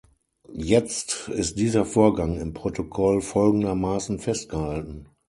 [0.55, 5.05] Jetzt ist dieser Vorgang im Protokoll folgendermaßen festgehalten.